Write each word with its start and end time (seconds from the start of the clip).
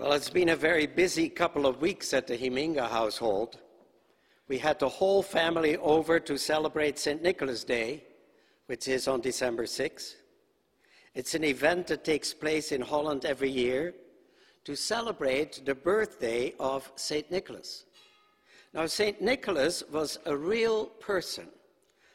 Well, 0.00 0.14
it's 0.14 0.30
been 0.30 0.48
a 0.48 0.56
very 0.56 0.86
busy 0.86 1.28
couple 1.28 1.66
of 1.66 1.82
weeks 1.82 2.14
at 2.14 2.26
the 2.26 2.34
Hieminga 2.34 2.88
household. 2.88 3.58
We 4.48 4.56
had 4.56 4.78
the 4.78 4.88
whole 4.88 5.22
family 5.22 5.76
over 5.76 6.18
to 6.18 6.38
celebrate 6.38 6.98
St. 6.98 7.22
Nicholas 7.22 7.64
Day, 7.64 8.04
which 8.64 8.88
is 8.88 9.06
on 9.08 9.20
December 9.20 9.64
6th. 9.64 10.14
It's 11.14 11.34
an 11.34 11.44
event 11.44 11.88
that 11.88 12.02
takes 12.02 12.32
place 12.32 12.72
in 12.72 12.80
Holland 12.80 13.26
every 13.26 13.50
year 13.50 13.92
to 14.64 14.74
celebrate 14.74 15.66
the 15.66 15.74
birthday 15.74 16.54
of 16.58 16.90
St. 16.96 17.30
Nicholas. 17.30 17.84
Now, 18.72 18.86
St. 18.86 19.20
Nicholas 19.20 19.82
was 19.92 20.18
a 20.24 20.34
real 20.34 20.86
person, 20.86 21.48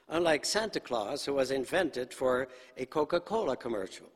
unlike 0.09 0.43
Santa 0.43 0.79
Claus, 0.79 1.23
who 1.23 1.35
was 1.35 1.51
invented 1.51 2.15
for 2.15 2.47
a 2.77 2.87
Coca 2.87 3.19
Cola 3.19 3.55
commercial. 3.55 4.07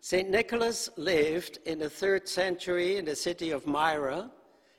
St. 0.00 0.30
Nicholas 0.30 0.88
lived 0.96 1.58
in 1.66 1.78
the 1.78 1.90
third 1.90 2.28
century 2.28 2.96
in 2.96 3.04
the 3.04 3.16
city 3.16 3.50
of 3.50 3.66
Myra 3.66 4.30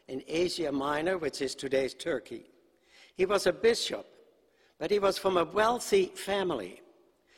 in 0.07 0.23
Asia 0.27 0.71
Minor, 0.71 1.17
which 1.17 1.41
is 1.41 1.53
today's 1.53 1.93
Turkey. 1.93 2.49
He 3.15 3.25
was 3.25 3.45
a 3.45 3.53
bishop, 3.53 4.05
but 4.79 4.91
he 4.91 4.99
was 4.99 5.17
from 5.17 5.37
a 5.37 5.43
wealthy 5.43 6.05
family. 6.15 6.81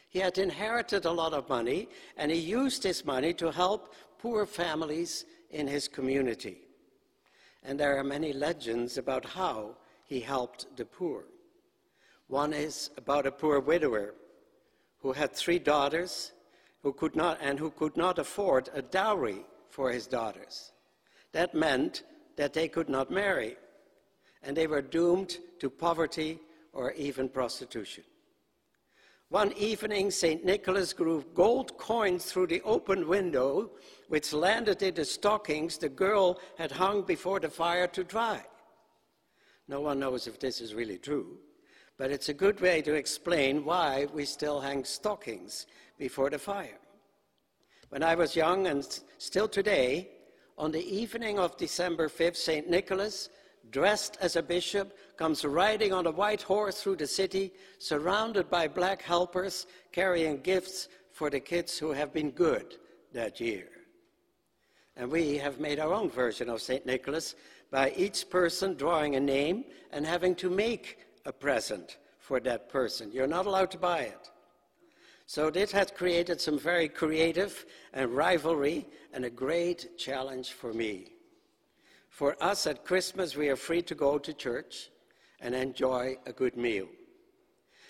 He 0.09 0.19
had 0.19 0.37
inherited 0.37 1.05
a 1.05 1.11
lot 1.11 1.33
of 1.33 1.49
money, 1.49 1.89
and 2.17 2.31
he 2.31 2.37
used 2.37 2.83
his 2.83 3.05
money 3.05 3.33
to 3.35 3.51
help 3.51 3.93
poor 4.19 4.45
families 4.45 5.25
in 5.49 5.67
his 5.67 5.87
community. 5.87 6.61
And 7.63 7.79
there 7.79 7.97
are 7.97 8.03
many 8.03 8.33
legends 8.33 8.97
about 8.97 9.25
how 9.25 9.77
he 10.05 10.19
helped 10.19 10.75
the 10.77 10.85
poor. 10.85 11.25
One 12.27 12.53
is 12.53 12.91
about 12.97 13.25
a 13.25 13.31
poor 13.31 13.59
widower 13.59 14.13
who 15.01 15.13
had 15.13 15.33
three 15.33 15.59
daughters 15.59 16.33
who 16.81 16.93
could 16.93 17.15
not, 17.15 17.37
and 17.41 17.59
who 17.59 17.71
could 17.71 17.97
not 17.97 18.19
afford 18.19 18.69
a 18.73 18.81
dowry 18.81 19.45
for 19.69 19.91
his 19.91 20.07
daughters. 20.07 20.71
That 21.31 21.53
meant 21.53 22.03
that 22.37 22.53
they 22.53 22.67
could 22.67 22.89
not 22.89 23.11
marry, 23.11 23.57
and 24.43 24.55
they 24.55 24.67
were 24.67 24.81
doomed 24.81 25.37
to 25.59 25.69
poverty 25.69 26.39
or 26.73 26.93
even 26.93 27.29
prostitution. 27.29 28.03
One 29.29 29.53
evening, 29.53 30.09
St. 30.09 30.43
Nicholas 30.43 30.91
grew 30.91 31.23
gold 31.35 31.77
coins 31.77 32.25
through 32.25 32.47
the 32.47 32.61
open 32.61 33.07
window, 33.07 33.71
which 34.07 34.33
landed 34.33 34.81
in 34.81 34.95
the 34.95 35.05
stockings 35.05 35.77
the 35.77 35.89
girl 35.89 36.39
had 36.57 36.71
hung 36.71 37.03
before 37.03 37.39
the 37.39 37.49
fire 37.49 37.87
to 37.87 38.03
dry. 38.03 38.43
No 39.67 39.81
one 39.81 39.99
knows 39.99 40.25
if 40.25 40.39
this 40.39 40.61
is 40.61 40.73
really 40.73 40.97
true, 40.97 41.37
but 41.95 42.09
it's 42.09 42.29
a 42.29 42.33
good 42.33 42.59
way 42.59 42.81
to 42.81 42.95
explain 42.95 43.63
why 43.65 44.07
we 44.11 44.25
still 44.25 44.59
hang 44.59 44.83
stockings 44.83 45.67
before 45.99 46.31
the 46.31 46.39
fire. 46.39 46.79
When 47.89 48.01
I 48.01 48.15
was 48.15 48.35
young, 48.35 48.67
and 48.67 48.87
still 49.19 49.47
today, 49.47 50.09
on 50.57 50.71
the 50.71 50.83
evening 50.83 51.37
of 51.37 51.57
December 51.57 52.09
5th, 52.09 52.37
St. 52.37 52.69
Nicholas, 52.69 53.29
dressed 53.71 54.17
as 54.21 54.35
a 54.35 54.41
bishop, 54.41 54.97
comes 55.17 55.45
riding 55.45 55.93
on 55.93 56.07
a 56.07 56.11
white 56.11 56.41
horse 56.41 56.81
through 56.81 56.95
the 56.95 57.07
city, 57.07 57.51
surrounded 57.77 58.49
by 58.49 58.67
black 58.67 59.01
helpers 59.01 59.67
carrying 59.91 60.41
gifts 60.41 60.87
for 61.11 61.29
the 61.29 61.39
kids 61.39 61.77
who 61.77 61.91
have 61.91 62.13
been 62.13 62.31
good 62.31 62.77
that 63.13 63.39
year. 63.39 63.67
And 64.95 65.11
we 65.11 65.37
have 65.37 65.59
made 65.59 65.79
our 65.79 65.93
own 65.93 66.09
version 66.09 66.49
of 66.49 66.61
St. 66.61 66.85
Nicholas 66.85 67.35
by 67.71 67.91
each 67.95 68.29
person 68.29 68.75
drawing 68.75 69.15
a 69.15 69.19
name 69.19 69.65
and 69.91 70.05
having 70.05 70.35
to 70.35 70.49
make 70.49 70.97
a 71.25 71.31
present 71.31 71.97
for 72.19 72.39
that 72.41 72.69
person. 72.69 73.11
You're 73.11 73.27
not 73.27 73.45
allowed 73.45 73.71
to 73.71 73.77
buy 73.77 74.01
it. 74.01 74.29
So 75.29 75.51
this 75.51 75.71
has 75.73 75.91
created 75.91 76.41
some 76.41 76.57
very 76.57 76.89
creative 76.89 77.67
and 77.93 78.09
rivalry 78.09 78.87
and 79.13 79.23
a 79.25 79.29
great 79.29 79.95
challenge 79.95 80.53
for 80.53 80.73
me. 80.73 81.11
For 82.09 82.35
us 82.43 82.65
at 82.65 82.83
Christmas, 82.83 83.35
we 83.35 83.47
are 83.49 83.55
free 83.55 83.83
to 83.83 83.93
go 83.93 84.17
to 84.17 84.33
church 84.33 84.89
and 85.39 85.53
enjoy 85.53 86.17
a 86.25 86.33
good 86.33 86.57
meal. 86.57 86.87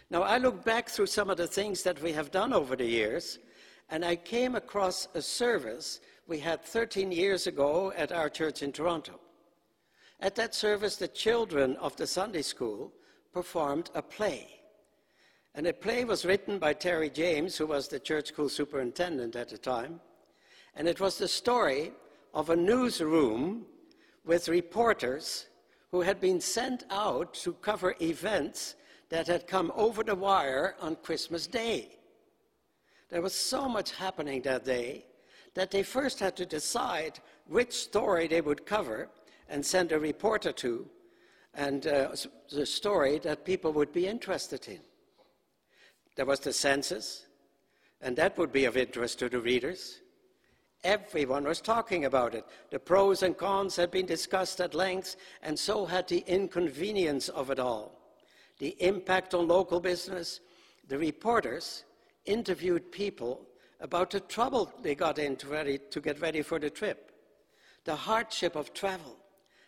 Now, 0.09 0.23
I 0.23 0.37
look 0.37 0.65
back 0.65 0.89
through 0.89 1.05
some 1.05 1.29
of 1.29 1.37
the 1.37 1.47
things 1.47 1.81
that 1.83 2.01
we 2.01 2.11
have 2.11 2.29
done 2.29 2.51
over 2.51 2.75
the 2.75 2.83
years, 2.83 3.39
and 3.89 4.03
I 4.03 4.17
came 4.17 4.55
across 4.55 5.07
a 5.13 5.21
service 5.21 6.01
we 6.27 6.39
had 6.39 6.61
13 6.61 7.09
years 7.09 7.47
ago 7.47 7.93
at 7.95 8.11
our 8.11 8.29
church 8.29 8.63
in 8.63 8.73
Toronto. 8.73 9.17
At 10.19 10.35
that 10.35 10.53
service, 10.53 10.97
the 10.97 11.07
children 11.07 11.77
of 11.77 11.95
the 11.95 12.05
Sunday 12.05 12.41
school 12.41 12.91
performed 13.31 13.91
a 13.95 14.01
play. 14.01 14.58
And 15.59 15.65
the 15.65 15.73
play 15.73 16.05
was 16.05 16.23
written 16.23 16.57
by 16.57 16.71
Terry 16.71 17.09
James, 17.09 17.57
who 17.57 17.67
was 17.67 17.89
the 17.89 17.99
church 17.99 18.29
school 18.29 18.47
superintendent 18.47 19.35
at 19.35 19.49
the 19.49 19.57
time. 19.57 19.99
And 20.73 20.87
it 20.87 21.01
was 21.01 21.17
the 21.17 21.27
story 21.27 21.91
of 22.33 22.49
a 22.49 22.55
newsroom 22.55 23.65
with 24.23 24.47
reporters 24.47 25.47
who 25.91 25.99
had 25.99 26.21
been 26.21 26.39
sent 26.39 26.85
out 26.89 27.33
to 27.43 27.51
cover 27.51 27.93
events 27.99 28.75
that 29.09 29.27
had 29.27 29.47
come 29.47 29.73
over 29.75 30.01
the 30.01 30.15
wire 30.15 30.77
on 30.79 30.95
Christmas 30.95 31.45
Day. 31.45 31.89
There 33.09 33.21
was 33.21 33.35
so 33.35 33.67
much 33.67 33.91
happening 33.91 34.41
that 34.43 34.63
day 34.63 35.07
that 35.55 35.71
they 35.71 35.83
first 35.83 36.21
had 36.21 36.37
to 36.37 36.45
decide 36.45 37.19
which 37.47 37.73
story 37.73 38.27
they 38.27 38.39
would 38.39 38.65
cover 38.65 39.09
and 39.49 39.65
send 39.65 39.91
a 39.91 39.99
reporter 39.99 40.53
to, 40.53 40.87
and 41.53 41.85
uh, 41.85 42.15
the 42.49 42.65
story 42.65 43.19
that 43.19 43.43
people 43.43 43.73
would 43.73 43.91
be 43.91 44.07
interested 44.07 44.65
in. 44.69 44.79
There 46.15 46.25
was 46.25 46.39
the 46.39 46.53
census, 46.53 47.25
and 48.01 48.15
that 48.17 48.37
would 48.37 48.51
be 48.51 48.65
of 48.65 48.77
interest 48.77 49.19
to 49.19 49.29
the 49.29 49.39
readers. 49.39 50.01
Everyone 50.83 51.43
was 51.43 51.59
talking 51.59 52.05
about 52.05 52.33
it. 52.33 52.45
The 52.71 52.79
pros 52.79 53.23
and 53.23 53.37
cons 53.37 53.75
had 53.75 53.91
been 53.91 54.05
discussed 54.05 54.61
at 54.61 54.73
length, 54.73 55.17
and 55.41 55.57
so 55.57 55.85
had 55.85 56.07
the 56.07 56.23
inconvenience 56.27 57.29
of 57.29 57.49
it 57.49 57.59
all. 57.59 57.99
The 58.59 58.75
impact 58.81 59.33
on 59.33 59.47
local 59.47 59.79
business. 59.79 60.39
The 60.87 60.97
reporters 60.97 61.83
interviewed 62.25 62.91
people 62.91 63.45
about 63.81 64.11
the 64.11 64.19
trouble 64.19 64.71
they 64.81 64.95
got 64.95 65.19
into 65.19 65.47
ready, 65.47 65.79
to 65.89 66.01
get 66.01 66.21
ready 66.21 66.41
for 66.41 66.59
the 66.59 66.69
trip, 66.69 67.11
the 67.85 67.95
hardship 67.95 68.55
of 68.55 68.73
travel, 68.73 69.17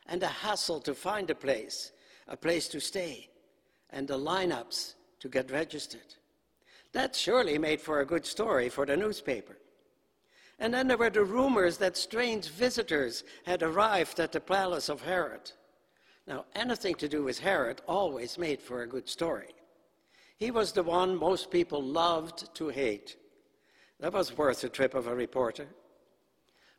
and 0.07 0.22
the 0.22 0.28
hassle 0.28 0.80
to 0.81 0.94
find 0.94 1.30
a 1.30 1.35
place, 1.35 1.91
a 2.28 2.35
place 2.35 2.68
to 2.69 2.80
stay, 2.80 3.30
and 3.90 4.07
the 4.07 4.18
lineups 4.18 4.96
to 5.19 5.30
get 5.30 5.51
registered. 5.51 6.16
That 6.94 7.16
surely 7.16 7.57
made 7.57 7.79
for 7.79 8.02
a 8.02 8.06
good 8.06 8.25
story 8.25 8.68
for 8.69 8.85
the 8.85 8.97
newspaper. 8.97 9.57
And 10.59 10.74
then 10.74 10.88
there 10.88 10.97
were 10.97 11.09
the 11.09 11.24
rumors 11.24 11.78
that 11.78 11.97
strange 11.97 12.50
visitors 12.50 13.24
had 13.46 13.63
arrived 13.63 14.19
at 14.19 14.31
the 14.31 14.40
palace 14.40 14.90
of 14.90 15.01
Herod. 15.01 15.51
Now, 16.28 16.46
anything 16.53 16.96
to 16.96 17.07
do 17.07 17.24
with 17.24 17.40
Herod 17.40 17.81
always 17.88 18.38
made 18.38 18.62
for 18.62 18.81
a 18.81 18.88
good 18.88 19.09
story. 19.09 19.56
He 20.38 20.51
was 20.51 20.72
the 20.72 20.84
one 20.84 21.16
most 21.16 21.50
people 21.50 21.81
loved 21.81 22.53
to 22.56 22.69
hate. 22.69 23.16
That 24.00 24.13
was 24.13 24.38
worth 24.38 24.62
the 24.62 24.69
trip 24.69 24.94
of 24.94 25.07
a 25.07 25.16
reporter. 25.16 25.68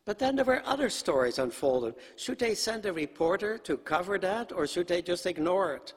But 0.05 0.19
then 0.19 0.37
there 0.37 0.45
were 0.45 0.63
other 0.65 0.91
stories 0.91 1.39
unfolded. 1.39 1.95
Should 2.17 2.39
they 2.39 2.55
send 2.55 2.87
a 2.87 2.93
reporter 2.93 3.59
to 3.59 3.77
cover 3.77 4.19
that, 4.19 4.53
or 4.53 4.67
should 4.67 4.89
they 4.89 5.01
just 5.01 5.27
ignore 5.27 5.75
it? 5.75 5.95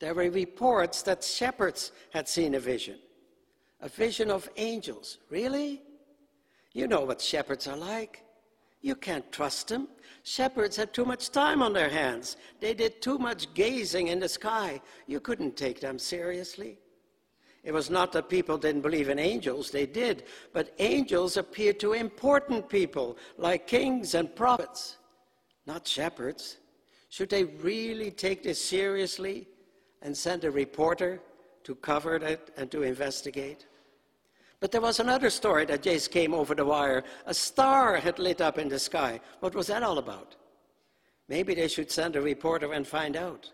There 0.00 0.14
were 0.14 0.30
reports 0.30 1.02
that 1.02 1.22
shepherds 1.22 1.92
had 2.10 2.28
seen 2.28 2.56
a 2.56 2.60
vision 2.60 2.98
a 3.82 3.88
vision 3.88 4.30
of 4.30 4.48
angels. 4.56 5.18
Really? 5.28 5.82
You 6.72 6.86
know 6.86 7.00
what 7.00 7.20
shepherds 7.20 7.66
are 7.68 7.76
like. 7.76 8.24
You 8.80 8.94
can't 8.94 9.30
trust 9.30 9.68
them. 9.68 9.88
Shepherds 10.22 10.76
had 10.76 10.94
too 10.94 11.04
much 11.04 11.30
time 11.30 11.62
on 11.62 11.72
their 11.72 11.88
hands. 11.88 12.36
They 12.60 12.74
did 12.74 13.02
too 13.02 13.18
much 13.18 13.52
gazing 13.54 14.08
in 14.08 14.20
the 14.20 14.28
sky. 14.28 14.80
You 15.06 15.20
couldn't 15.20 15.56
take 15.56 15.80
them 15.80 15.98
seriously. 15.98 16.78
It 17.64 17.72
was 17.72 17.90
not 17.90 18.12
that 18.12 18.28
people 18.28 18.58
didn't 18.58 18.80
believe 18.80 19.08
in 19.08 19.20
angels, 19.20 19.70
they 19.70 19.86
did, 19.86 20.24
but 20.52 20.74
angels 20.80 21.36
appeared 21.36 21.78
to 21.80 21.92
important 21.92 22.68
people 22.68 23.16
like 23.38 23.68
kings 23.68 24.14
and 24.14 24.34
prophets, 24.34 24.96
not 25.64 25.86
shepherds. 25.86 26.56
Should 27.08 27.30
they 27.30 27.44
really 27.44 28.10
take 28.10 28.42
this 28.42 28.60
seriously 28.64 29.46
and 30.00 30.16
send 30.16 30.42
a 30.42 30.50
reporter 30.50 31.20
to 31.62 31.76
cover 31.76 32.16
it 32.16 32.50
and 32.56 32.68
to 32.72 32.82
investigate? 32.82 33.66
But 34.62 34.70
there 34.70 34.80
was 34.80 35.00
another 35.00 35.28
story 35.28 35.64
that 35.64 35.82
just 35.82 36.12
came 36.12 36.32
over 36.32 36.54
the 36.54 36.64
wire. 36.64 37.02
A 37.26 37.34
star 37.34 37.96
had 37.96 38.20
lit 38.20 38.40
up 38.40 38.58
in 38.58 38.68
the 38.68 38.78
sky. 38.78 39.20
What 39.40 39.56
was 39.56 39.66
that 39.66 39.82
all 39.82 39.98
about? 39.98 40.36
Maybe 41.28 41.52
they 41.52 41.66
should 41.66 41.90
send 41.90 42.14
a 42.14 42.22
reporter 42.22 42.72
and 42.72 42.86
find 42.86 43.16
out. 43.16 43.50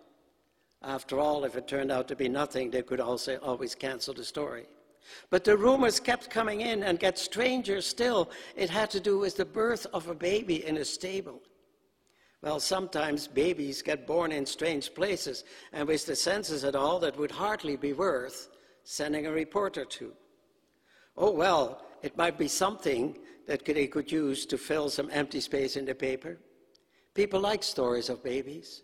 After 0.82 1.19
all, 1.19 1.46
if 1.46 1.56
it 1.56 1.66
turned 1.66 1.90
out 1.90 2.08
to 2.08 2.14
be 2.14 2.28
nothing, 2.28 2.70
they 2.70 2.82
could 2.82 3.00
also 3.00 3.38
always 3.38 3.75
cancel 3.75 4.12
the 4.12 4.22
story. 4.22 4.66
But 5.31 5.44
the 5.44 5.56
rumors 5.56 5.99
kept 5.99 6.28
coming 6.28 6.60
in 6.60 6.82
and 6.82 7.00
get 7.00 7.19
stranger 7.19 7.81
still. 7.81 8.31
It 8.54 8.69
had 8.69 8.90
to 8.90 9.00
do 9.00 9.19
with 9.19 9.38
the 9.38 9.46
birth 9.46 9.87
of 9.94 10.08
a 10.08 10.14
baby 10.14 10.66
in 10.66 10.76
a 10.76 10.84
stable. 10.84 11.40
Well, 12.43 12.61
sometimes 12.61 13.26
babies 13.26 13.81
get 13.81 14.06
born 14.06 14.31
in 14.31 14.44
strange 14.44 14.93
places, 14.93 15.44
and 15.72 15.88
with 15.88 16.04
the 16.04 16.14
census 16.14 16.64
at 16.64 16.76
all, 16.76 16.99
that 16.99 17.16
would 17.16 17.31
hardly 17.31 17.76
be 17.76 17.94
worth 17.94 18.50
sending 18.84 19.25
a 19.25 19.32
reporter 19.32 19.87
to. 19.87 20.12
Oh, 21.20 21.32
well, 21.32 21.82
it 22.00 22.17
might 22.17 22.38
be 22.38 22.47
something 22.47 23.19
that 23.49 23.65
they 23.65 23.88
could 23.88 24.11
use 24.11 24.47
to 24.47 24.56
fill 24.56 24.88
some 24.88 25.11
empty 25.12 25.41
space 25.41 25.75
in 25.76 25.85
the 25.85 25.94
paper. 25.94 26.38
People 27.12 27.41
like 27.41 27.65
stories 27.65 28.09
of 28.09 28.23
babies. 28.23 28.82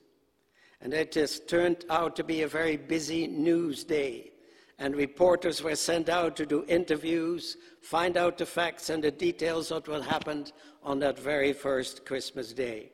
And 0.81 0.93
it 0.93 1.13
just 1.13 1.49
turned 1.49 1.85
out 1.89 2.17
to 2.17 2.25
be 2.25 2.43
a 2.43 2.49
very 2.49 2.77
busy 2.77 3.29
news 3.29 3.85
day. 3.85 4.33
And 4.81 4.97
reporters 4.97 5.63
were 5.63 5.77
sent 5.77 6.09
out 6.09 6.35
to 6.37 6.45
do 6.45 6.65
interviews, 6.67 7.57
find 7.81 8.17
out 8.17 8.37
the 8.37 8.47
facts 8.47 8.91
and 8.91 9.05
the 9.05 9.13
details 9.13 9.71
of 9.71 9.87
what 9.87 10.03
happened 10.03 10.51
on 10.83 10.99
that 10.99 11.17
very 11.17 11.53
first 11.53 12.05
Christmas 12.05 12.53
day. 12.53 12.91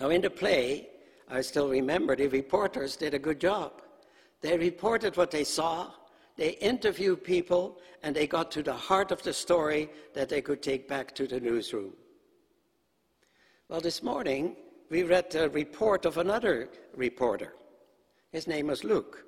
Now, 0.00 0.10
in 0.10 0.22
the 0.22 0.30
play, 0.30 0.88
I 1.28 1.40
still 1.42 1.68
remember 1.68 2.16
the 2.16 2.26
reporters 2.26 2.96
did 2.96 3.14
a 3.14 3.20
good 3.20 3.40
job. 3.40 3.80
They 4.40 4.58
reported 4.58 5.16
what 5.16 5.30
they 5.30 5.44
saw, 5.44 5.92
they 6.42 6.54
interviewed 6.54 7.22
people, 7.22 7.78
and 8.02 8.16
they 8.16 8.26
got 8.26 8.50
to 8.50 8.64
the 8.64 8.72
heart 8.72 9.12
of 9.12 9.22
the 9.22 9.32
story 9.32 9.88
that 10.12 10.28
they 10.28 10.42
could 10.42 10.60
take 10.60 10.88
back 10.88 11.14
to 11.14 11.28
the 11.28 11.38
newsroom. 11.38 11.92
Well, 13.68 13.80
this 13.80 14.02
morning, 14.02 14.56
we 14.90 15.04
read 15.04 15.32
a 15.36 15.48
report 15.50 16.04
of 16.04 16.18
another 16.18 16.68
reporter. 16.96 17.54
His 18.32 18.48
name 18.48 18.66
was 18.66 18.82
Luke. 18.82 19.24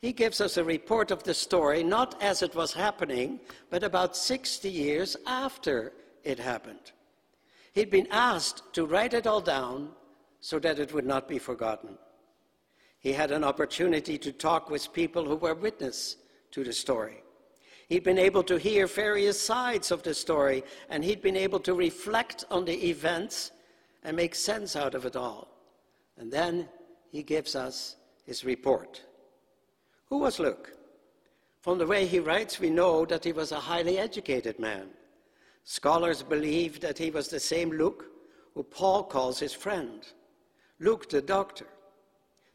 He 0.00 0.12
gives 0.12 0.40
us 0.40 0.56
a 0.56 0.62
report 0.62 1.10
of 1.10 1.24
the 1.24 1.34
story, 1.34 1.82
not 1.82 2.22
as 2.22 2.42
it 2.42 2.54
was 2.54 2.72
happening, 2.74 3.40
but 3.68 3.82
about 3.82 4.16
60 4.16 4.70
years 4.70 5.16
after 5.26 5.92
it 6.22 6.38
happened. 6.38 6.92
He'd 7.72 7.90
been 7.90 8.06
asked 8.12 8.72
to 8.74 8.86
write 8.86 9.14
it 9.14 9.26
all 9.26 9.40
down 9.40 9.88
so 10.38 10.60
that 10.60 10.78
it 10.78 10.94
would 10.94 11.06
not 11.06 11.26
be 11.26 11.40
forgotten. 11.40 11.98
He 13.00 13.14
had 13.14 13.32
an 13.32 13.42
opportunity 13.42 14.16
to 14.18 14.30
talk 14.30 14.70
with 14.70 14.92
people 14.92 15.24
who 15.24 15.34
were 15.34 15.56
witness 15.56 16.16
to 16.52 16.64
the 16.64 16.72
story. 16.72 17.22
He'd 17.88 18.04
been 18.04 18.18
able 18.18 18.44
to 18.44 18.58
hear 18.58 18.86
various 18.86 19.40
sides 19.40 19.90
of 19.90 20.02
the 20.02 20.14
story, 20.14 20.62
and 20.88 21.04
he'd 21.04 21.22
been 21.22 21.36
able 21.36 21.60
to 21.60 21.74
reflect 21.74 22.44
on 22.50 22.64
the 22.64 22.88
events 22.88 23.50
and 24.04 24.16
make 24.16 24.34
sense 24.34 24.76
out 24.76 24.94
of 24.94 25.06
it 25.06 25.16
all. 25.16 25.48
And 26.16 26.30
then 26.30 26.68
he 27.10 27.22
gives 27.22 27.56
us 27.56 27.96
his 28.24 28.44
report. 28.44 29.02
Who 30.08 30.18
was 30.18 30.38
Luke? 30.38 30.72
From 31.62 31.78
the 31.78 31.86
way 31.86 32.06
he 32.06 32.20
writes, 32.20 32.60
we 32.60 32.70
know 32.70 33.04
that 33.06 33.24
he 33.24 33.32
was 33.32 33.52
a 33.52 33.60
highly 33.60 33.98
educated 33.98 34.58
man. 34.58 34.88
Scholars 35.64 36.22
believe 36.22 36.80
that 36.80 36.96
he 36.96 37.10
was 37.10 37.28
the 37.28 37.40
same 37.40 37.70
Luke 37.70 38.06
who 38.54 38.62
Paul 38.62 39.04
calls 39.04 39.38
his 39.38 39.52
friend, 39.52 40.06
Luke 40.78 41.08
the 41.08 41.20
doctor. 41.20 41.66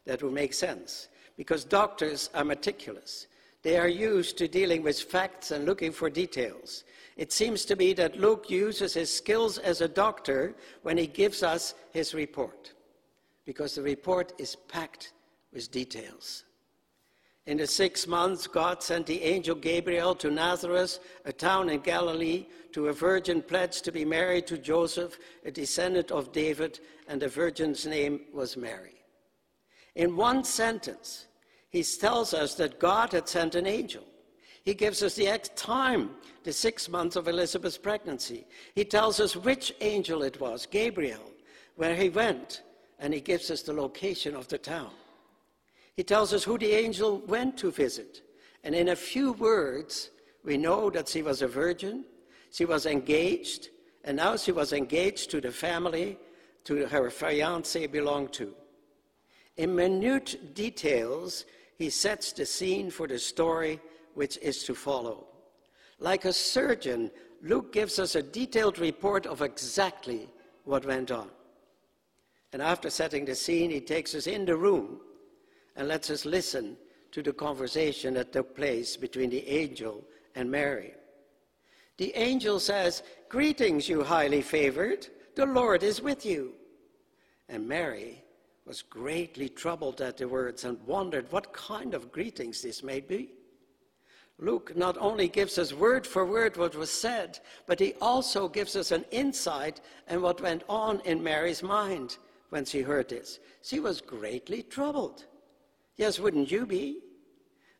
That 0.04 0.22
would 0.22 0.32
make 0.32 0.54
sense, 0.54 1.08
because 1.36 1.64
doctors 1.64 2.30
are 2.34 2.44
meticulous. 2.44 3.26
They 3.66 3.78
are 3.78 3.88
used 3.88 4.38
to 4.38 4.46
dealing 4.46 4.84
with 4.84 5.02
facts 5.02 5.50
and 5.50 5.64
looking 5.64 5.90
for 5.90 6.08
details. 6.08 6.84
It 7.16 7.32
seems 7.32 7.64
to 7.64 7.74
me 7.74 7.94
that 7.94 8.16
Luke 8.16 8.48
uses 8.48 8.94
his 8.94 9.12
skills 9.12 9.58
as 9.58 9.80
a 9.80 9.88
doctor 9.88 10.54
when 10.84 10.96
he 10.96 11.08
gives 11.08 11.42
us 11.42 11.74
his 11.90 12.14
report, 12.14 12.74
because 13.44 13.74
the 13.74 13.82
report 13.82 14.32
is 14.38 14.54
packed 14.54 15.14
with 15.52 15.72
details. 15.72 16.44
In 17.46 17.56
the 17.56 17.66
six 17.66 18.06
months, 18.06 18.46
God 18.46 18.84
sent 18.84 19.06
the 19.06 19.20
angel 19.24 19.56
Gabriel 19.56 20.14
to 20.14 20.30
Nazareth, 20.30 21.00
a 21.24 21.32
town 21.32 21.68
in 21.68 21.80
Galilee, 21.80 22.46
to 22.70 22.86
a 22.86 22.92
virgin 22.92 23.42
pledged 23.42 23.82
to 23.86 23.90
be 23.90 24.04
married 24.04 24.46
to 24.46 24.58
Joseph, 24.58 25.18
a 25.44 25.50
descendant 25.50 26.12
of 26.12 26.30
David, 26.30 26.78
and 27.08 27.20
the 27.20 27.26
virgin's 27.26 27.84
name 27.84 28.20
was 28.32 28.56
Mary. 28.56 29.02
In 29.96 30.14
one 30.14 30.44
sentence, 30.44 31.26
he 31.76 31.82
tells 31.82 32.32
us 32.32 32.54
that 32.54 32.78
God 32.78 33.12
had 33.12 33.28
sent 33.28 33.54
an 33.54 33.66
angel. 33.66 34.02
He 34.64 34.72
gives 34.72 35.02
us 35.02 35.14
the 35.14 35.38
time, 35.54 36.12
the 36.42 36.52
six 36.52 36.88
months 36.88 37.16
of 37.16 37.28
Elizabeth's 37.28 37.76
pregnancy. 37.76 38.46
He 38.74 38.82
tells 38.82 39.20
us 39.20 39.36
which 39.36 39.74
angel 39.82 40.22
it 40.22 40.40
was, 40.40 40.64
Gabriel, 40.64 41.30
where 41.74 41.94
he 41.94 42.08
went, 42.08 42.62
and 42.98 43.12
he 43.12 43.20
gives 43.20 43.50
us 43.50 43.60
the 43.60 43.74
location 43.74 44.34
of 44.34 44.48
the 44.48 44.56
town. 44.56 44.88
He 45.94 46.02
tells 46.02 46.32
us 46.32 46.44
who 46.44 46.56
the 46.56 46.72
angel 46.72 47.18
went 47.26 47.58
to 47.58 47.70
visit. 47.70 48.22
And 48.64 48.74
in 48.74 48.88
a 48.88 48.96
few 48.96 49.32
words, 49.32 50.08
we 50.44 50.56
know 50.56 50.88
that 50.88 51.10
she 51.10 51.20
was 51.20 51.42
a 51.42 51.46
virgin, 51.46 52.06
she 52.50 52.64
was 52.64 52.86
engaged, 52.86 53.68
and 54.02 54.16
now 54.16 54.38
she 54.38 54.50
was 54.50 54.72
engaged 54.72 55.30
to 55.30 55.42
the 55.42 55.52
family 55.52 56.18
to 56.64 56.86
her 56.86 57.10
fiance 57.10 57.86
belonged 57.86 58.32
to. 58.32 58.54
In 59.58 59.76
minute 59.76 60.54
details, 60.54 61.44
he 61.78 61.90
sets 61.90 62.32
the 62.32 62.46
scene 62.46 62.90
for 62.90 63.06
the 63.06 63.18
story 63.18 63.80
which 64.14 64.38
is 64.38 64.64
to 64.64 64.74
follow. 64.74 65.26
Like 65.98 66.24
a 66.24 66.32
surgeon, 66.32 67.10
Luke 67.42 67.72
gives 67.72 67.98
us 67.98 68.14
a 68.14 68.22
detailed 68.22 68.78
report 68.78 69.26
of 69.26 69.42
exactly 69.42 70.28
what 70.64 70.86
went 70.86 71.10
on. 71.10 71.28
And 72.52 72.62
after 72.62 72.90
setting 72.90 73.24
the 73.24 73.34
scene, 73.34 73.70
he 73.70 73.80
takes 73.80 74.14
us 74.14 74.26
in 74.26 74.44
the 74.44 74.56
room 74.56 75.00
and 75.76 75.88
lets 75.88 76.10
us 76.10 76.24
listen 76.24 76.76
to 77.12 77.22
the 77.22 77.32
conversation 77.32 78.14
that 78.14 78.32
took 78.32 78.56
place 78.56 78.96
between 78.96 79.30
the 79.30 79.46
angel 79.46 80.04
and 80.34 80.50
Mary. 80.50 80.94
The 81.98 82.14
angel 82.14 82.60
says, 82.60 83.02
Greetings, 83.28 83.88
you 83.88 84.02
highly 84.02 84.42
favored, 84.42 85.08
the 85.34 85.46
Lord 85.46 85.82
is 85.82 86.00
with 86.00 86.24
you. 86.24 86.52
And 87.48 87.66
Mary 87.68 88.22
was 88.66 88.82
greatly 88.82 89.48
troubled 89.48 90.00
at 90.00 90.16
the 90.16 90.28
words 90.28 90.64
and 90.64 90.84
wondered 90.86 91.30
what 91.30 91.52
kind 91.52 91.94
of 91.94 92.10
greetings 92.10 92.62
this 92.62 92.82
may 92.82 93.00
be. 93.00 93.32
Luke 94.38 94.76
not 94.76 94.98
only 94.98 95.28
gives 95.28 95.56
us 95.56 95.72
word 95.72 96.06
for 96.06 96.26
word 96.26 96.56
what 96.56 96.76
was 96.76 96.90
said, 96.90 97.38
but 97.66 97.80
he 97.80 97.94
also 98.02 98.48
gives 98.48 98.76
us 98.76 98.90
an 98.90 99.04
insight 99.10 99.80
in 100.10 100.20
what 100.20 100.42
went 100.42 100.62
on 100.68 101.00
in 101.04 101.22
Mary's 101.22 101.62
mind 101.62 102.18
when 102.50 102.64
she 102.64 102.82
heard 102.82 103.08
this. 103.08 103.38
She 103.62 103.80
was 103.80 104.00
greatly 104.00 104.62
troubled. 104.62 105.24
Yes, 105.96 106.18
wouldn't 106.18 106.50
you 106.50 106.66
be? 106.66 107.00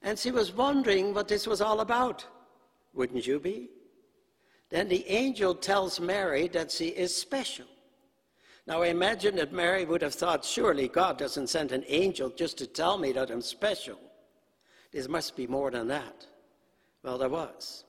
And 0.03 0.19
she 0.19 0.31
was 0.31 0.53
wondering 0.53 1.12
what 1.12 1.29
this 1.29 1.47
was 1.47 1.61
all 1.61 1.81
about. 1.81 2.25
Wouldn't 2.94 3.27
you 3.27 3.38
be? 3.38 3.71
Then 4.71 4.88
the 4.88 5.06
angel 5.09 5.55
tells 5.55 6.00
Mary 6.00 6.49
that 6.49 6.71
she 6.71 6.88
is 6.88 7.15
special. 7.15 7.67
Now, 8.66 8.82
I 8.82 8.88
imagine 8.88 9.36
that 9.36 9.52
Mary 9.52 9.84
would 9.84 10.02
have 10.02 10.14
thought, 10.14 10.44
surely 10.44 10.88
God 10.88 11.18
doesn't 11.18 11.48
send 11.48 11.70
an 11.70 11.84
angel 11.86 12.30
just 12.30 12.58
to 12.58 12.66
tell 12.66 12.98
me 12.98 13.12
that 13.12 13.30
I'm 13.30 13.42
special. 13.42 13.98
There 14.92 15.08
must 15.08 15.36
be 15.36 15.46
more 15.46 15.70
than 15.70 15.86
that. 15.88 16.26
Well, 17.02 17.18
there 17.18 17.28
was. 17.28 17.84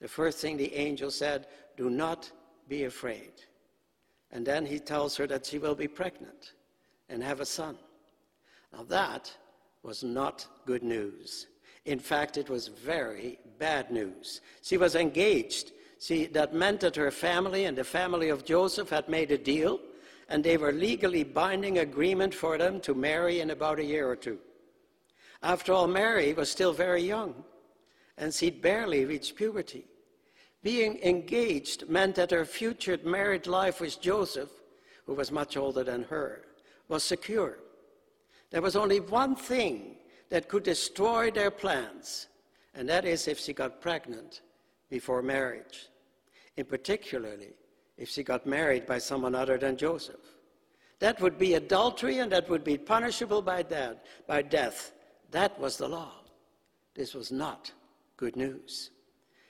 The 0.00 0.08
first 0.08 0.38
thing 0.38 0.56
the 0.56 0.74
angel 0.74 1.10
said, 1.10 1.46
Do 1.76 1.90
not 1.90 2.30
be 2.66 2.84
afraid. 2.84 3.32
And 4.32 4.44
then 4.44 4.66
he 4.66 4.78
tells 4.78 5.16
her 5.16 5.26
that 5.28 5.46
she 5.46 5.58
will 5.58 5.74
be 5.74 5.88
pregnant 5.88 6.54
and 7.08 7.22
have 7.22 7.40
a 7.40 7.46
son. 7.46 7.76
Now, 8.72 8.84
that 8.84 9.32
was 9.82 10.02
not 10.02 10.46
good 10.66 10.82
news. 10.82 11.46
In 11.84 11.98
fact, 11.98 12.36
it 12.36 12.48
was 12.48 12.68
very 12.68 13.38
bad 13.58 13.90
news. 13.90 14.40
She 14.62 14.76
was 14.76 14.94
engaged. 14.94 15.72
See, 15.98 16.26
that 16.26 16.54
meant 16.54 16.80
that 16.80 16.96
her 16.96 17.10
family 17.10 17.64
and 17.64 17.76
the 17.76 17.84
family 17.84 18.28
of 18.28 18.44
Joseph 18.44 18.90
had 18.90 19.08
made 19.08 19.30
a 19.30 19.38
deal, 19.38 19.80
and 20.30 20.44
they 20.44 20.56
were 20.56 20.72
legally 20.72 21.24
binding 21.24 21.78
agreement 21.78 22.32
for 22.32 22.56
them 22.56 22.80
to 22.80 22.94
marry 22.94 23.40
in 23.40 23.50
about 23.50 23.80
a 23.80 23.84
year 23.84 24.08
or 24.08 24.14
two. 24.16 24.38
After 25.42 25.72
all, 25.72 25.88
Mary 25.88 26.32
was 26.32 26.48
still 26.50 26.72
very 26.72 27.02
young, 27.02 27.34
and 28.16 28.32
she'd 28.32 28.62
barely 28.62 29.04
reached 29.04 29.34
puberty. 29.34 29.86
Being 30.62 31.00
engaged 31.02 31.88
meant 31.88 32.14
that 32.14 32.30
her 32.30 32.44
future 32.44 32.98
married 33.02 33.48
life 33.48 33.80
with 33.80 34.00
Joseph, 34.00 34.50
who 35.04 35.14
was 35.14 35.32
much 35.32 35.56
older 35.56 35.82
than 35.82 36.04
her, 36.04 36.44
was 36.88 37.02
secure. 37.02 37.58
There 38.50 38.62
was 38.62 38.76
only 38.76 39.00
one 39.00 39.34
thing 39.34 39.96
that 40.28 40.48
could 40.48 40.62
destroy 40.62 41.32
their 41.32 41.50
plans, 41.50 42.28
and 42.74 42.88
that 42.88 43.04
is 43.04 43.26
if 43.26 43.40
she 43.40 43.52
got 43.52 43.80
pregnant 43.80 44.42
before 44.90 45.22
marriage, 45.22 45.88
in 46.56 46.66
particularly 46.66 47.54
if 48.00 48.08
she 48.08 48.22
got 48.22 48.46
married 48.46 48.86
by 48.86 48.98
someone 48.98 49.34
other 49.34 49.58
than 49.58 49.76
Joseph. 49.76 50.34
That 51.00 51.20
would 51.20 51.38
be 51.38 51.54
adultery 51.54 52.18
and 52.18 52.32
that 52.32 52.48
would 52.48 52.64
be 52.64 52.78
punishable 52.78 53.42
by 53.42 53.62
death. 53.62 53.96
By 54.26 54.42
death. 54.42 54.92
That 55.30 55.58
was 55.60 55.76
the 55.76 55.86
law. 55.86 56.12
This 56.94 57.14
was 57.14 57.30
not 57.30 57.70
good 58.16 58.36
news. 58.36 58.90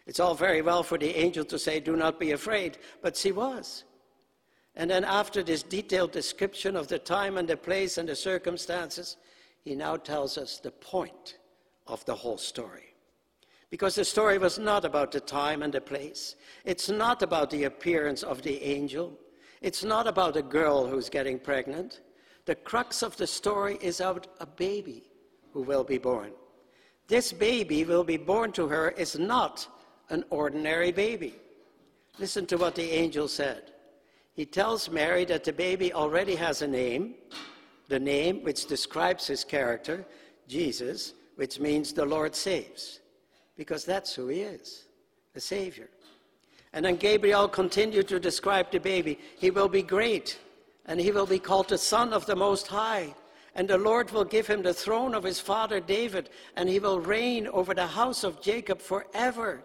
It's 0.07 0.19
all 0.19 0.35
very 0.35 0.63
well 0.63 0.83
for 0.83 0.99
the 0.99 1.17
angel 1.17 1.45
to 1.45 1.59
say, 1.59 1.79
Do 1.79 1.97
not 1.97 2.19
be 2.19 2.33
afraid, 2.33 2.79
but 3.03 3.17
she 3.17 3.31
was. 3.31 3.85
And 4.75 4.91
then, 4.91 5.05
after 5.05 5.43
this 5.43 5.63
detailed 5.63 6.13
description 6.13 6.77
of 6.77 6.89
the 6.89 6.99
time 6.99 7.39
and 7.39 7.49
the 7.49 7.57
place 7.57 7.99
and 7.99 8.09
the 8.09 8.17
circumstances, 8.17 9.17
he 9.63 9.75
now 9.75 9.97
tells 9.97 10.39
us 10.39 10.59
the 10.59 10.71
point 10.71 11.39
of 11.87 12.05
the 12.05 12.15
whole 12.15 12.39
story. 12.39 12.90
Because 13.71 13.95
the 13.95 14.05
story 14.05 14.37
was 14.37 14.59
not 14.59 14.85
about 14.85 15.13
the 15.13 15.21
time 15.21 15.63
and 15.63 15.73
the 15.73 15.81
place, 15.81 16.35
it's 16.65 16.89
not 16.89 17.23
about 17.23 17.51
the 17.51 17.65
appearance 17.65 18.23
of 18.23 18.43
the 18.43 18.63
angel, 18.63 19.17
it's 19.63 19.85
not 19.85 20.07
about 20.07 20.37
a 20.37 20.43
girl 20.43 20.87
who's 20.87 21.09
getting 21.09 21.39
pregnant. 21.39 22.01
The 22.47 22.55
crux 22.55 23.03
of 23.03 23.17
the 23.17 23.27
story 23.27 23.79
is 23.81 24.01
about 24.01 24.27
a 24.41 24.47
baby 24.47 25.05
who 25.53 25.63
will 25.63 25.85
be 25.85 25.99
born. 25.99 26.33
This 27.07 27.33
baby 27.33 27.85
will 27.85 28.05
be 28.05 28.17
born 28.17 28.53
to 28.53 28.69
her 28.69 28.91
is 28.91 29.19
not 29.19 29.69
an 30.09 30.25
ordinary 30.31 30.93
baby. 30.93 31.35
Listen 32.19 32.47
to 32.47 32.57
what 32.57 32.75
the 32.75 32.91
angel 32.91 33.29
said. 33.29 33.73
He 34.35 34.47
tells 34.47 34.91
Mary 34.91 35.25
that 35.27 35.45
the 35.45 35.53
baby 35.53 35.93
already 35.93 36.35
has 36.37 36.63
a 36.63 36.67
name, 36.67 37.15
the 37.89 37.99
name 37.99 38.43
which 38.43 38.67
describes 38.67 39.27
his 39.27 39.45
character, 39.45 40.07
Jesus, 40.49 41.15
which 41.37 41.61
means 41.61 41.93
the 41.93 42.05
Lord 42.05 42.35
saves, 42.35 43.00
because 43.61 43.85
that's 43.85 44.15
who 44.15 44.29
he 44.29 44.41
is, 44.41 44.87
the 45.35 45.41
Savior. 45.41 45.91
And 46.73 46.83
then 46.83 46.97
Gabriel 46.97 47.47
continued 47.47 48.09
to 48.09 48.19
describe 48.19 48.71
the 48.71 48.81
baby. 48.81 49.19
He 49.37 49.51
will 49.51 49.69
be 49.69 49.83
great, 49.83 50.39
and 50.87 50.99
he 50.99 51.11
will 51.11 51.27
be 51.27 51.39
called 51.39 51.69
the 51.69 51.77
Son 51.77 52.15
of 52.15 52.25
the 52.25 52.35
Most 52.35 52.69
High. 52.69 53.15
And 53.55 53.69
the 53.69 53.77
Lord 53.77 54.13
will 54.13 54.25
give 54.25 54.47
him 54.47 54.63
the 54.63 54.73
throne 54.73 55.15
of 55.15 55.25
his 55.25 55.41
father 55.41 55.79
David, 55.79 56.31
and 56.57 56.71
he 56.71 56.79
will 56.79 57.01
reign 57.01 57.49
over 57.49 57.75
the 57.75 57.87
house 57.87 58.25
of 58.25 58.41
Jacob 58.41 58.81
forever. 58.81 59.63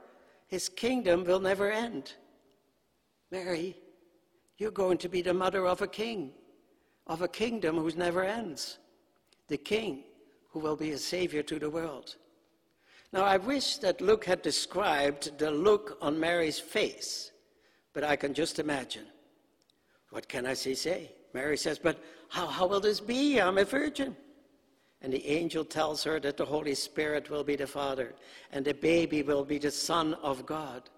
His 0.47 0.67
kingdom 0.67 1.23
will 1.23 1.39
never 1.39 1.71
end. 1.71 2.15
Mary, 3.31 3.77
you're 4.57 4.71
going 4.71 4.97
to 4.97 5.07
be 5.07 5.21
the 5.21 5.33
mother 5.33 5.65
of 5.65 5.81
a 5.81 5.87
king, 5.87 6.31
of 7.07 7.21
a 7.21 7.29
kingdom 7.29 7.77
whose 7.77 7.95
never 7.95 8.25
ends. 8.25 8.77
The 9.47 9.55
king 9.55 10.03
who 10.49 10.59
will 10.59 10.75
be 10.75 10.91
a 10.91 10.97
savior 10.97 11.43
to 11.43 11.59
the 11.59 11.69
world. 11.69 12.17
Now, 13.15 13.23
I 13.23 13.37
wish 13.37 13.77
that 13.77 14.01
Luke 14.01 14.25
had 14.25 14.41
described 14.41 15.39
the 15.39 15.49
look 15.49 15.97
on 16.01 16.19
Mary's 16.19 16.59
face, 16.59 17.31
but 17.93 18.03
I 18.03 18.17
can 18.17 18.33
just 18.33 18.59
imagine. 18.59 19.05
What 20.09 20.27
can 20.27 20.45
I 20.45 20.53
say? 20.53 20.73
Say, 20.73 21.11
Mary 21.33 21.55
says, 21.55 21.79
But 21.79 22.03
how, 22.27 22.45
how 22.45 22.67
will 22.67 22.81
this 22.81 22.99
be? 22.99 23.39
I'm 23.39 23.57
a 23.57 23.63
virgin. 23.63 24.17
And 25.01 25.13
the 25.13 25.25
angel 25.25 25.63
tells 25.63 26.03
her 26.03 26.19
that 26.19 26.35
the 26.35 26.43
Holy 26.43 26.75
Spirit 26.75 27.29
will 27.29 27.45
be 27.45 27.55
the 27.55 27.65
Father, 27.65 28.15
and 28.51 28.65
the 28.65 28.73
baby 28.73 29.23
will 29.23 29.45
be 29.45 29.59
the 29.59 29.71
Son 29.71 30.15
of 30.15 30.45
God. 30.45 30.89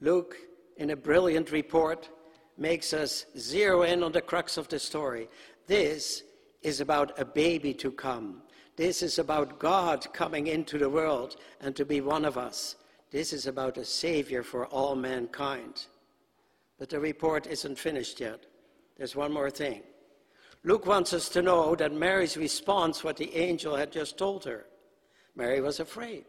Luke, 0.00 0.36
in 0.76 0.90
a 0.90 0.96
brilliant 0.96 1.50
report, 1.50 2.10
makes 2.56 2.92
us 2.92 3.26
zero 3.36 3.82
in 3.82 4.04
on 4.04 4.12
the 4.12 4.20
crux 4.20 4.56
of 4.56 4.68
the 4.68 4.78
story. 4.78 5.28
This 5.66 6.22
is 6.62 6.80
about 6.80 7.18
a 7.18 7.24
baby 7.24 7.74
to 7.74 7.90
come. 7.90 8.42
This 8.76 9.02
is 9.02 9.18
about 9.18 9.58
God 9.58 10.12
coming 10.12 10.46
into 10.46 10.78
the 10.78 10.88
world 10.88 11.36
and 11.60 11.76
to 11.76 11.84
be 11.84 12.00
one 12.00 12.24
of 12.24 12.38
us. 12.38 12.76
This 13.10 13.32
is 13.32 13.46
about 13.46 13.76
a 13.76 13.84
Savior 13.84 14.42
for 14.42 14.66
all 14.66 14.96
mankind. 14.96 15.86
But 16.78 16.88
the 16.88 16.98
report 16.98 17.46
isn't 17.46 17.78
finished 17.78 18.20
yet. 18.20 18.46
There's 18.96 19.14
one 19.14 19.32
more 19.32 19.50
thing. 19.50 19.82
Luke 20.64 20.86
wants 20.86 21.12
us 21.12 21.28
to 21.30 21.42
know 21.42 21.74
that 21.74 21.92
Mary's 21.92 22.36
response, 22.36 23.04
what 23.04 23.16
the 23.16 23.34
angel 23.36 23.76
had 23.76 23.92
just 23.92 24.16
told 24.16 24.44
her. 24.44 24.66
Mary 25.34 25.60
was 25.60 25.80
afraid. 25.80 26.26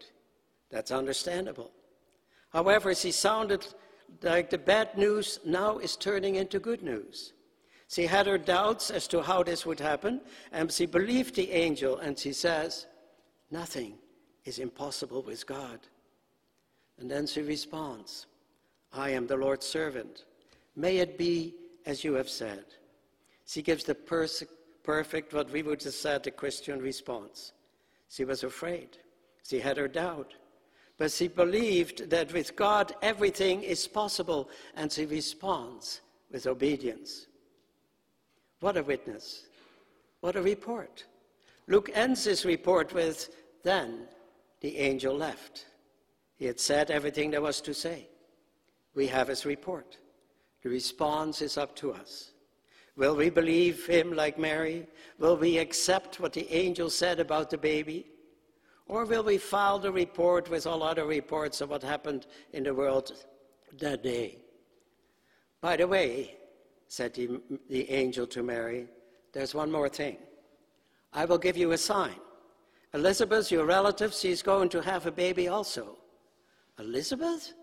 That's 0.70 0.92
understandable. 0.92 1.72
However, 2.50 2.94
she 2.96 3.12
sounded 3.12 3.66
like 4.22 4.50
the 4.50 4.58
bad 4.58 4.98
news 4.98 5.40
now 5.46 5.78
is 5.78 5.96
turning 5.96 6.36
into 6.36 6.60
good 6.60 6.82
news. 6.82 7.34
She 7.94 8.08
had 8.08 8.26
her 8.26 8.40
doubts 8.40 8.90
as 8.90 9.08
to 9.10 9.22
how 9.22 9.44
this 9.44 9.68
would 9.68 9.80
happen, 9.80 10.20
and 10.52 10.72
she 10.72 10.88
believed 10.88 11.36
the 11.36 11.52
angel, 11.52 12.00
and 12.00 12.18
she 12.18 12.34
says, 12.34 12.88
Nothing 13.52 14.00
is 14.46 14.58
impossible 14.58 15.22
with 15.22 15.46
God. 15.46 15.80
And 16.98 17.12
then 17.12 17.28
she 17.28 17.44
responds, 17.44 18.26
I 18.94 19.12
am 19.12 19.28
the 19.28 19.38
Lord's 19.38 19.68
servant. 19.68 20.26
May 20.76 20.98
it 20.98 21.20
be 21.20 21.54
as 21.86 22.04
you 22.04 22.16
have 22.16 22.30
said. 22.30 22.66
She 23.46 23.62
gives 23.62 23.84
the 23.84 23.94
pers- 23.94 24.44
perfect, 24.82 25.32
what 25.32 25.52
we 25.52 25.62
would 25.62 25.84
have 25.84 25.94
said, 25.94 26.24
the 26.24 26.32
Christian 26.32 26.82
response. 26.82 27.54
She 28.10 28.26
was 28.26 28.44
afraid. 28.44 28.98
She 29.48 29.60
had 29.60 29.78
her 29.78 29.88
doubt. 29.88 30.34
But 30.98 31.12
she 31.12 31.28
believed 31.28 32.10
that 32.10 32.34
with 32.34 32.56
God 32.56 32.96
everything 33.04 33.62
is 33.62 33.88
possible, 33.88 34.50
and 34.76 34.92
she 34.92 35.06
responds 35.06 36.02
with 36.32 36.48
obedience. 36.48 37.28
What 38.64 38.78
a 38.78 38.82
witness! 38.82 39.48
What 40.22 40.38
a 40.38 40.42
report. 40.42 41.04
Luke 41.68 41.92
ends 41.94 42.24
his 42.24 42.46
report 42.46 42.94
with 42.94 43.36
Then 43.62 44.08
the 44.62 44.78
angel 44.78 45.18
left. 45.18 45.66
He 46.38 46.46
had 46.46 46.62
said 46.62 46.90
everything 46.90 47.30
there 47.30 47.42
was 47.42 47.60
to 47.60 47.74
say. 47.74 48.08
We 48.96 49.08
have 49.08 49.28
his 49.28 49.46
report. 49.46 49.98
The 50.62 50.70
response 50.70 51.42
is 51.42 51.58
up 51.58 51.76
to 51.76 51.92
us. 51.92 52.32
Will 52.96 53.18
we 53.18 53.30
believe 53.30 53.86
him 53.86 54.14
like 54.14 54.40
Mary? 54.40 54.88
Will 55.20 55.36
we 55.36 55.58
accept 55.58 56.22
what 56.22 56.32
the 56.32 56.50
angel 56.50 56.90
said 56.90 57.20
about 57.20 57.50
the 57.50 57.58
baby? 57.58 58.08
Or 58.88 59.04
will 59.04 59.24
we 59.24 59.40
file 59.40 59.78
the 59.78 59.92
report 59.92 60.50
with 60.50 60.66
all 60.66 60.84
other 60.84 61.06
reports 61.06 61.60
of 61.60 61.70
what 61.70 61.84
happened 61.84 62.28
in 62.54 62.64
the 62.64 62.74
world 62.74 63.12
that 63.78 64.04
day? 64.04 64.38
By 65.60 65.76
the 65.76 65.88
way, 65.88 66.38
said 66.94 67.12
the, 67.16 67.90
angel 67.90 68.28
to 68.28 68.44
Mary, 68.44 68.86
there's 69.34 69.56
one 69.56 69.72
more 69.72 69.90
thing. 69.90 70.16
I 71.12 71.26
will 71.26 71.40
give 71.40 71.58
you 71.58 71.72
a 71.72 71.78
sign. 71.78 72.20
Elizabeth, 72.94 73.52
your 73.52 73.66
relative, 73.66 74.14
she's 74.14 74.44
going 74.44 74.70
to 74.70 74.80
have 74.80 75.08
a 75.08 75.12
baby 75.12 75.48
also. 75.48 75.98
Elizabeth? 76.78 77.54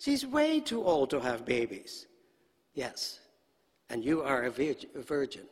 She's 0.00 0.26
way 0.26 0.58
too 0.58 0.82
old 0.82 1.10
to 1.10 1.20
have 1.20 1.44
babies. 1.44 2.08
Yes, 2.74 3.20
and 3.88 4.04
you 4.04 4.20
are 4.22 4.42
a 4.42 4.50
virgin. 4.50 5.46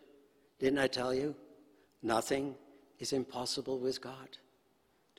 Didn't 0.59 0.81
I 0.81 0.89
tell 0.89 1.15
you? 1.15 1.37
Nothing 2.03 2.57
is 2.99 3.13
impossible 3.13 3.79
with 3.79 4.01
God. 4.01 4.31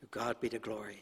To 0.02 0.06
God 0.08 0.36
be 0.42 0.50
the 0.50 0.60
glory. 0.60 1.02